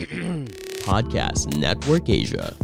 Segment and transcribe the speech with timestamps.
[0.88, 2.56] Podcast Network Asia.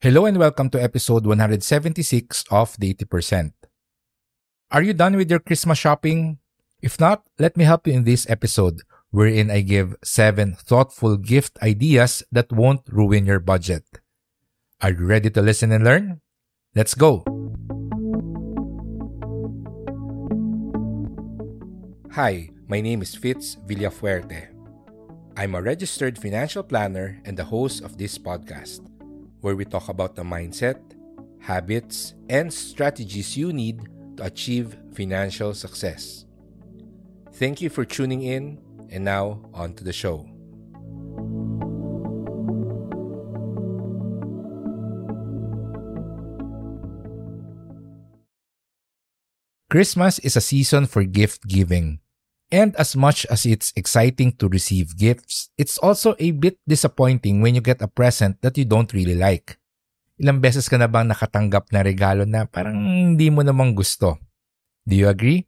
[0.00, 3.52] Hello and welcome to episode 176 of the 80%.
[4.70, 6.38] Are you done with your Christmas shopping?
[6.80, 11.58] If not, let me help you in this episode wherein I give 7 thoughtful gift
[11.60, 13.84] ideas that won't ruin your budget.
[14.80, 16.22] Are you ready to listen and learn?
[16.74, 17.20] Let's go!
[22.16, 24.46] Hi, my name is Fitz Villafuerte.
[25.36, 28.86] I'm a registered financial planner and the host of this podcast,
[29.40, 30.78] where we talk about the mindset,
[31.40, 36.26] habits, and strategies you need to achieve financial success.
[37.32, 40.30] Thank you for tuning in, and now on to the show.
[49.68, 51.98] Christmas is a season for gift giving.
[52.50, 57.54] And as much as it's exciting to receive gifts, it's also a bit disappointing when
[57.54, 59.54] you get a present that you don't really like.
[60.18, 64.18] Ilang beses ka na bang nakatanggap na regalo na parang hindi mo namang gusto?
[64.82, 65.46] Do you agree?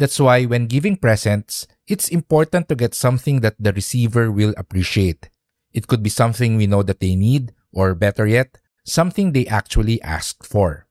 [0.00, 5.30] That's why when giving presents, it's important to get something that the receiver will appreciate.
[5.70, 10.00] It could be something we know that they need, or better yet, something they actually
[10.02, 10.88] asked for.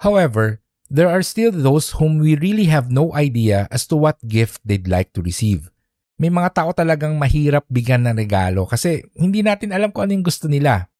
[0.00, 0.61] However,
[0.92, 4.84] there are still those whom we really have no idea as to what gift they'd
[4.84, 5.72] like to receive.
[6.20, 10.26] May mga tao talagang mahirap bigyan ng regalo kasi hindi natin alam kung ano yung
[10.28, 10.92] gusto nila.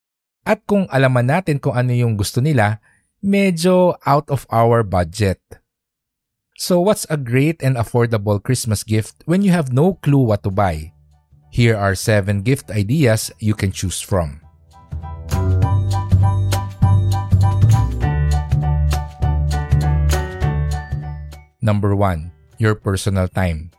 [0.42, 2.82] At kung alaman natin kung ano yung gusto nila,
[3.22, 5.38] medyo out of our budget.
[6.58, 10.50] So what's a great and affordable Christmas gift when you have no clue what to
[10.50, 10.90] buy?
[11.52, 14.41] Here are 7 gift ideas you can choose from.
[21.62, 22.58] Number 1.
[22.58, 23.70] Your personal time.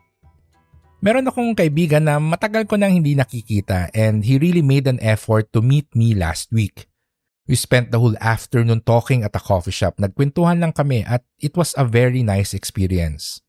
[1.03, 5.51] Meron akong kaibigan na matagal ko nang hindi nakikita and he really made an effort
[5.51, 6.87] to meet me last week.
[7.43, 9.99] We spent the whole afternoon talking at a coffee shop.
[9.99, 13.43] Nagkwentuhan lang kami at it was a very nice experience.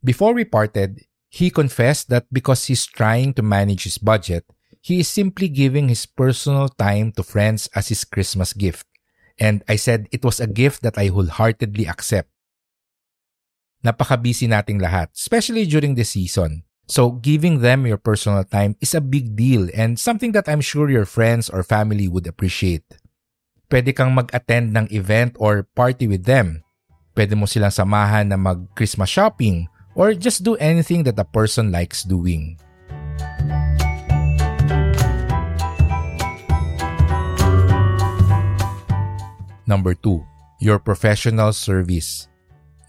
[0.00, 4.48] Before we parted, he confessed that because he's trying to manage his budget,
[4.80, 8.88] he is simply giving his personal time to friends as his Christmas gift.
[9.36, 12.31] And I said it was a gift that I wholeheartedly accept.
[13.82, 16.62] Napaka-busy nating lahat, especially during the season.
[16.86, 20.86] So giving them your personal time is a big deal and something that I'm sure
[20.86, 22.86] your friends or family would appreciate.
[23.66, 26.62] Pwede kang mag-attend ng event or party with them.
[27.18, 29.66] Pwede mo silang samahan na mag-Christmas shopping
[29.98, 32.54] or just do anything that a person likes doing.
[39.66, 40.22] Number 2.
[40.62, 42.30] Your professional service.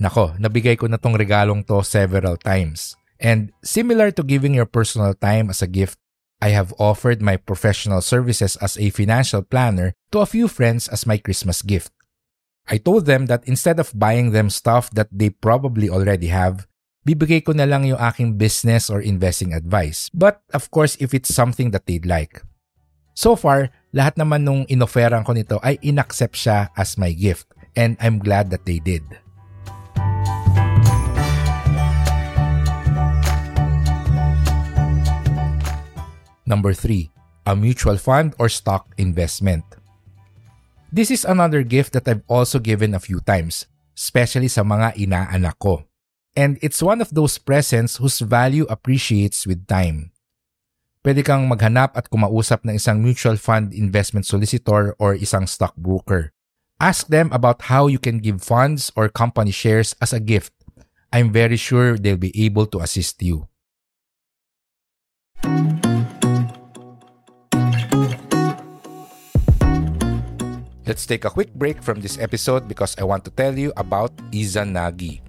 [0.02, 2.98] Nako, nabigay ko na tong regalong to several times.
[3.22, 5.98] And similar to giving your personal time as a gift,
[6.44, 11.08] I have offered my professional services as a financial planner to a few friends as
[11.08, 11.96] my Christmas gift.
[12.68, 16.68] I told them that instead of buying them stuff that they probably already have,
[17.08, 20.12] bibigay ko na lang yung aking business or investing advice.
[20.12, 22.44] But of course, if it's something that they'd like.
[23.14, 27.96] So far, lahat naman nung inoferan ko nito ay inaccept siya as my gift and
[28.03, 29.03] I'm glad that they did.
[36.53, 37.09] Number 3.
[37.50, 39.66] A mutual fund or stock investment.
[40.94, 43.66] This is another gift that I've also given a few times,
[43.97, 45.90] especially sa mga inaanak ko.
[46.38, 50.14] And it's one of those presents whose value appreciates with time.
[51.02, 56.38] Pwede kang maghanap at kumausap ng isang mutual fund investment solicitor or isang stockbroker.
[56.78, 60.53] Ask them about how you can give funds or company shares as a gift.
[61.09, 63.50] I'm very sure they'll be able to assist you.
[70.93, 74.13] Let's take a quick break from this episode because I want to tell you about
[74.29, 75.25] Izanagi.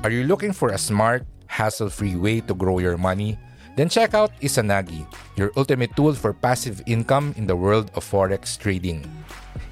[0.00, 3.36] Are you looking for a smart, hassle free way to grow your money?
[3.76, 5.04] Then check out Izanagi,
[5.36, 9.04] your ultimate tool for passive income in the world of forex trading.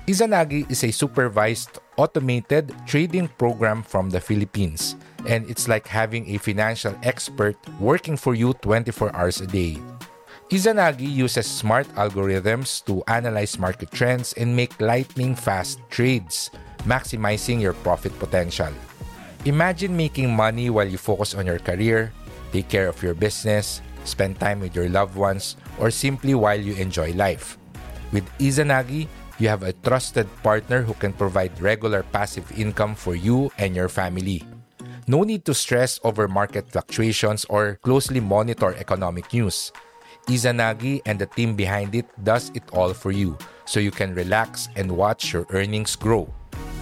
[0.04, 4.92] Izanagi is a supervised automated trading program from the Philippines,
[5.24, 9.80] and it's like having a financial expert working for you 24 hours a day.
[10.52, 16.52] Izanagi uses smart algorithms to analyze market trends and make lightning fast trades,
[16.85, 18.69] maximizing your profit potential.
[19.49, 22.12] Imagine making money while you focus on your career,
[22.52, 26.76] take care of your business, spend time with your loved ones, or simply while you
[26.76, 27.56] enjoy life.
[28.12, 29.08] With Izanagi,
[29.41, 33.88] you have a trusted partner who can provide regular passive income for you and your
[33.88, 34.44] family.
[35.08, 39.73] No need to stress over market fluctuations or closely monitor economic news.
[40.26, 44.68] Izanagi and the team behind it does it all for you so you can relax
[44.76, 46.28] and watch your earnings grow.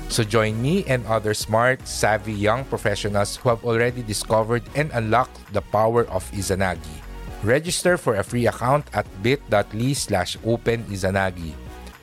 [0.08, 5.40] So join me and other smart, savvy young professionals who have already discovered and unlocked
[5.52, 7.00] the power of Izanagi.
[7.42, 11.56] Register for a free account at bit.ly slash openizanagi.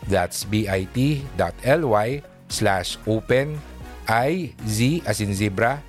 [0.09, 3.62] That's bit.ly slash open
[4.09, 5.83] I Z as in zebra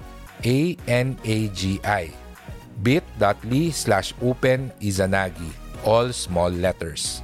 [0.45, 2.20] A N A G I
[2.83, 5.51] bit.ly slash open izanagi
[5.85, 7.23] all small letters.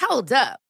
[0.00, 0.69] Hold up.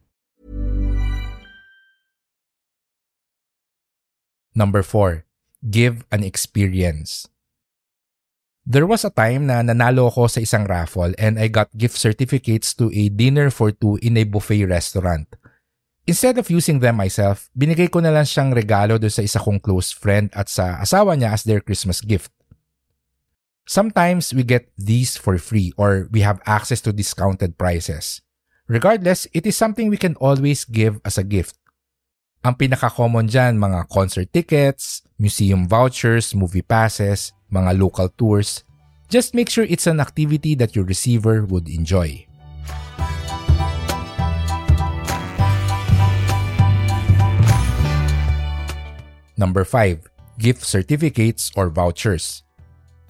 [4.53, 5.23] Number 4.
[5.69, 7.27] Give an experience.
[8.65, 12.77] There was a time na nanalo ako sa isang raffle and I got gift certificates
[12.77, 15.25] to a dinner for two in a buffet restaurant.
[16.05, 19.61] Instead of using them myself, binigay ko na lang siyang regalo do sa isa kong
[19.61, 22.29] close friend at sa asawa niya as their Christmas gift.
[23.65, 28.21] Sometimes we get these for free or we have access to discounted prices.
[28.67, 31.57] Regardless, it is something we can always give as a gift.
[32.41, 38.65] Ang pinaka-common dyan, mga concert tickets, museum vouchers, movie passes, mga local tours.
[39.13, 42.25] Just make sure it's an activity that your receiver would enjoy.
[49.37, 50.09] Number 5.
[50.41, 52.41] Gift certificates or vouchers.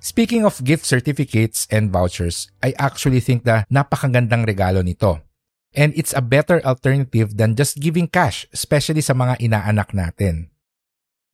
[0.04, 5.31] Speaking of gift certificates and vouchers, I actually think na napakagandang regalo nito.
[5.72, 10.52] And it's a better alternative than just giving cash, especially sa mga inaanak natin.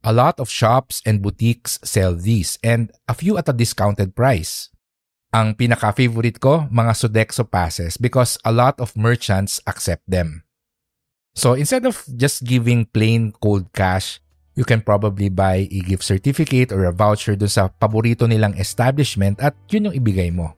[0.05, 4.69] A lot of shops and boutiques sell these and a few at a discounted price.
[5.33, 10.45] Ang pinaka-favorite ko, mga Sodexo passes because a lot of merchants accept them.
[11.33, 14.21] So instead of just giving plain cold cash,
[14.57, 19.37] you can probably buy a gift certificate or a voucher dun sa paborito nilang establishment
[19.37, 20.57] at yun yung ibigay mo.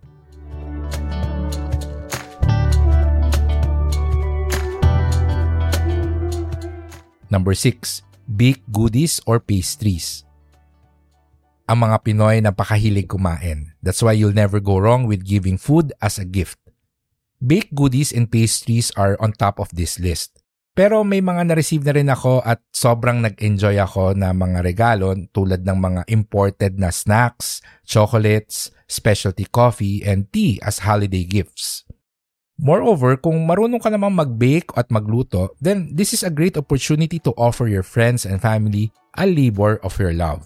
[7.30, 8.02] Number 6.
[8.26, 10.26] Baked goodies or pastries.
[11.70, 13.78] Ang mga Pinoy napakahilig kumain.
[13.86, 16.58] That's why you'll never go wrong with giving food as a gift.
[17.38, 20.42] Baked goodies and pastries are on top of this list.
[20.74, 25.62] Pero may mga na-receive na rin ako at sobrang nag-enjoy ako na mga regalo tulad
[25.62, 31.89] ng mga imported na snacks, chocolates, specialty coffee, and tea as holiday gifts.
[32.60, 37.32] Moreover, kung marunong ka namang mag-bake at magluto, then this is a great opportunity to
[37.40, 40.44] offer your friends and family a labor of your love.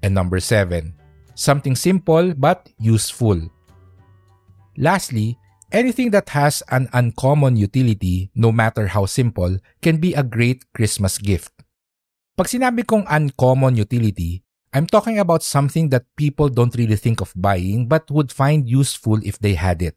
[0.00, 0.96] And number 7,
[1.36, 3.52] something simple but useful.
[4.80, 5.36] Lastly,
[5.68, 11.20] anything that has an uncommon utility, no matter how simple, can be a great Christmas
[11.20, 11.52] gift.
[12.40, 14.40] Pag sinabi kong uncommon utility,
[14.72, 19.20] I'm talking about something that people don't really think of buying but would find useful
[19.20, 19.96] if they had it.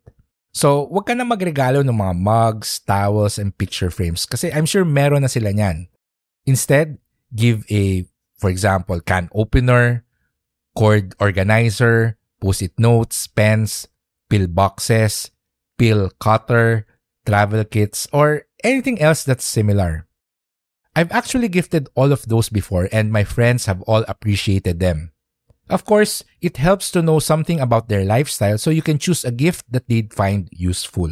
[0.55, 4.87] So, wag ka na magregalo ng mga mugs, towels, and picture frames kasi I'm sure
[4.87, 5.87] meron na sila niyan.
[6.47, 6.99] Instead,
[7.35, 8.07] give a,
[8.39, 10.03] for example, can opener,
[10.75, 13.87] cord organizer, post-it notes, pens,
[14.29, 15.31] pill boxes,
[15.79, 16.87] pill cutter,
[17.25, 20.07] travel kits, or anything else that's similar.
[20.95, 25.11] I've actually gifted all of those before and my friends have all appreciated them.
[25.67, 29.31] Of course, it helps to know something about their lifestyle so you can choose a
[29.31, 31.11] gift that they'd find useful.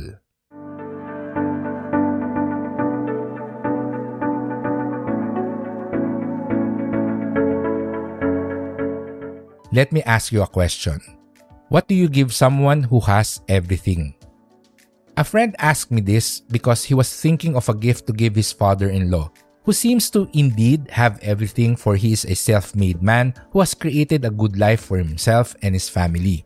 [9.74, 11.02] Let me ask you a question.
[11.68, 14.16] What do you give someone who has everything?
[15.18, 18.54] A friend asked me this because he was thinking of a gift to give his
[18.54, 19.30] father in law
[19.64, 24.24] who seems to indeed have everything for he is a self-made man who has created
[24.24, 26.46] a good life for himself and his family.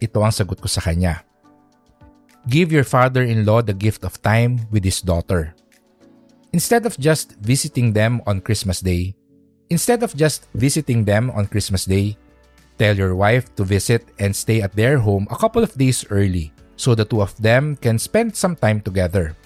[0.00, 1.24] Ito ang sagot ko sa kanya.
[2.48, 5.56] Give your father-in-law the gift of time with his daughter.
[6.52, 9.16] Instead of just visiting them on Christmas Day,
[9.68, 12.16] instead of just visiting them on Christmas Day,
[12.78, 16.52] tell your wife to visit and stay at their home a couple of days early
[16.76, 19.36] so the two of them can spend some time together.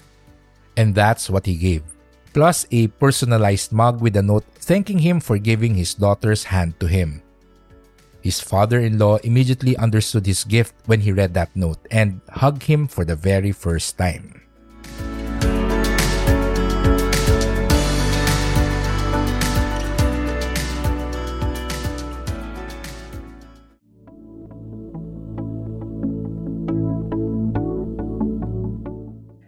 [0.77, 1.92] And that's what he gave
[2.33, 6.87] plus a personalized mug with a note thanking him for giving his daughter's hand to
[6.87, 7.21] him.
[8.21, 12.63] His father in law immediately understood his gift when he read that note and hugged
[12.63, 14.39] him for the very first time.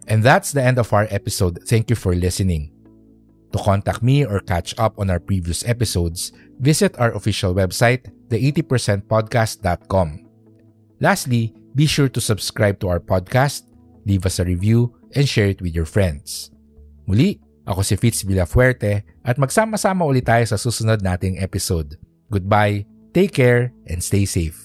[0.08, 1.64] And that's the end of our episode.
[1.68, 2.75] Thank you for listening.
[3.56, 10.28] To contact me or catch up on our previous episodes, visit our official website, the80percentpodcast.com.
[11.00, 13.64] Lastly, be sure to subscribe to our podcast,
[14.04, 16.52] leave us a review, and share it with your friends.
[17.08, 21.96] Muli, ako si Fitz Villafuerte at magsama-sama ulit tayo sa susunod nating episode.
[22.28, 22.84] Goodbye,
[23.16, 24.65] take care, and stay safe.